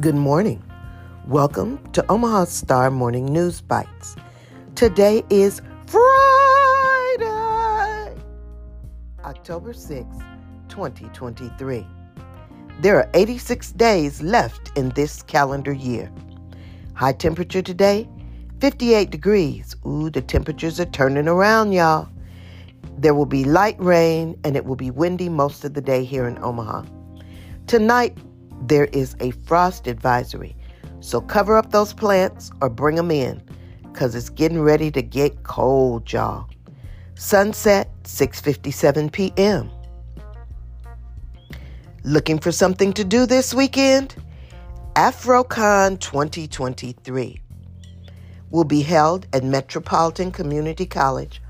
Good 0.00 0.14
morning. 0.14 0.62
Welcome 1.26 1.82
to 1.90 2.08
Omaha 2.08 2.44
Star 2.44 2.88
Morning 2.88 3.26
News 3.26 3.60
Bites. 3.60 4.14
Today 4.76 5.24
is 5.28 5.60
Friday, 5.88 7.26
October 9.24 9.72
6, 9.72 10.06
2023. 10.68 11.84
There 12.80 12.96
are 12.96 13.10
86 13.12 13.72
days 13.72 14.22
left 14.22 14.70
in 14.78 14.90
this 14.90 15.20
calendar 15.24 15.72
year. 15.72 16.12
High 16.94 17.14
temperature 17.14 17.60
today, 17.62 18.08
58 18.60 19.10
degrees. 19.10 19.74
Ooh, 19.84 20.10
the 20.10 20.22
temperatures 20.22 20.78
are 20.78 20.86
turning 20.86 21.26
around, 21.26 21.72
y'all. 21.72 22.08
There 22.98 23.14
will 23.14 23.26
be 23.26 23.42
light 23.42 23.74
rain 23.80 24.38
and 24.44 24.56
it 24.56 24.64
will 24.64 24.76
be 24.76 24.92
windy 24.92 25.28
most 25.28 25.64
of 25.64 25.74
the 25.74 25.80
day 25.80 26.04
here 26.04 26.28
in 26.28 26.38
Omaha. 26.40 26.84
Tonight, 27.66 28.16
there 28.62 28.86
is 28.86 29.16
a 29.20 29.30
frost 29.30 29.86
advisory. 29.86 30.56
So 31.00 31.20
cover 31.20 31.56
up 31.56 31.70
those 31.70 31.92
plants 31.92 32.50
or 32.60 32.68
bring 32.68 32.96
them 32.96 33.10
in 33.10 33.42
because 33.82 34.14
it's 34.14 34.28
getting 34.28 34.60
ready 34.60 34.90
to 34.90 35.02
get 35.02 35.42
cold, 35.44 36.12
y'all. 36.12 36.48
Sunset, 37.14 37.90
6.57 38.04 39.10
p.m. 39.12 39.70
Looking 42.04 42.38
for 42.38 42.52
something 42.52 42.92
to 42.92 43.04
do 43.04 43.26
this 43.26 43.52
weekend? 43.52 44.14
AfroCon 44.94 46.00
2023 46.00 47.40
will 48.50 48.64
be 48.64 48.82
held 48.82 49.26
at 49.32 49.44
Metropolitan 49.44 50.30
Community 50.32 50.86
College 50.86 51.42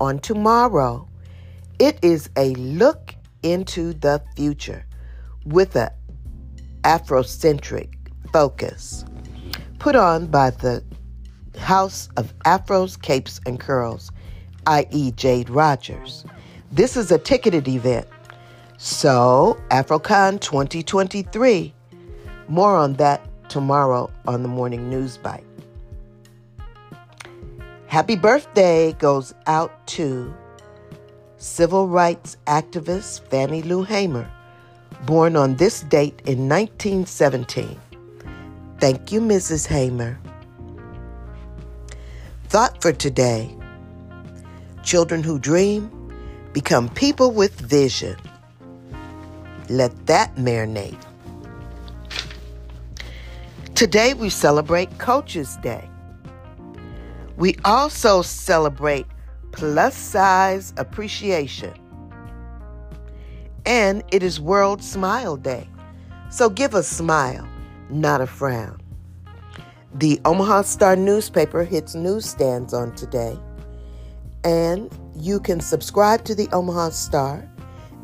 on 0.00 0.18
tomorrow. 0.18 1.08
It 1.78 1.98
is 2.02 2.30
a 2.36 2.54
look 2.54 3.14
into 3.42 3.92
the 3.92 4.22
future 4.34 4.86
with 5.44 5.76
a 5.76 5.92
Afrocentric 6.86 7.88
focus 8.32 9.04
put 9.80 9.96
on 9.96 10.28
by 10.28 10.50
the 10.50 10.84
House 11.58 12.08
of 12.16 12.32
Afros, 12.44 13.00
Capes, 13.02 13.40
and 13.44 13.58
Curls, 13.58 14.12
i.e., 14.68 15.10
Jade 15.10 15.50
Rogers. 15.50 16.24
This 16.70 16.96
is 16.96 17.10
a 17.10 17.18
ticketed 17.18 17.66
event. 17.66 18.06
So, 18.76 19.60
AfroCon 19.70 20.40
2023. 20.40 21.74
More 22.46 22.76
on 22.76 22.92
that 22.94 23.20
tomorrow 23.48 24.08
on 24.28 24.44
the 24.44 24.48
Morning 24.48 24.88
News 24.88 25.16
Bite. 25.16 25.42
Happy 27.88 28.14
birthday 28.14 28.92
goes 28.92 29.34
out 29.48 29.84
to 29.88 30.32
civil 31.36 31.88
rights 31.88 32.36
activist 32.46 33.22
Fannie 33.28 33.62
Lou 33.62 33.82
Hamer 33.82 34.30
born 35.04 35.36
on 35.36 35.56
this 35.56 35.80
date 35.80 36.20
in 36.26 36.48
1917. 36.48 37.80
Thank 38.78 39.12
you, 39.12 39.20
Mrs. 39.20 39.66
Hamer. 39.66 40.18
Thought 42.48 42.80
for 42.80 42.92
today 42.92 43.56
Children 44.86 45.24
who 45.24 45.40
dream 45.40 45.90
become 46.52 46.88
people 46.88 47.32
with 47.32 47.60
vision. 47.60 48.16
Let 49.68 50.06
that 50.06 50.36
marinate. 50.36 51.04
Today 53.74 54.14
we 54.14 54.30
celebrate 54.30 54.96
Coaches 54.98 55.56
Day. 55.56 55.90
We 57.36 57.56
also 57.64 58.22
celebrate 58.22 59.06
plus 59.50 59.96
size 59.96 60.72
appreciation 60.76 61.74
and 63.66 64.02
it 64.12 64.22
is 64.22 64.40
World 64.40 64.82
Smile 64.82 65.36
Day. 65.36 65.68
So 66.30 66.48
give 66.48 66.74
a 66.74 66.82
smile, 66.82 67.46
not 67.90 68.20
a 68.20 68.26
frown. 68.26 68.80
The 69.94 70.20
Omaha 70.24 70.62
Star 70.62 70.96
newspaper 70.96 71.62
hits 71.64 71.94
newsstands 71.94 72.74
on 72.74 72.94
today, 72.94 73.38
and 74.44 74.90
you 75.14 75.40
can 75.40 75.60
subscribe 75.60 76.24
to 76.24 76.34
the 76.34 76.48
Omaha 76.52 76.90
Star 76.90 77.48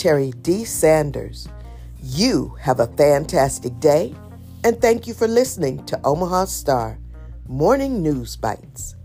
Terri 0.00 0.32
D. 0.42 0.64
Sanders. 0.64 1.46
You 2.02 2.56
have 2.58 2.80
a 2.80 2.86
fantastic 2.86 3.78
day, 3.80 4.14
and 4.64 4.80
thank 4.80 5.06
you 5.06 5.12
for 5.12 5.28
listening 5.28 5.84
to 5.84 6.00
Omaha 6.02 6.46
Star 6.46 6.98
Morning 7.46 8.02
News 8.02 8.34
Bites. 8.34 8.96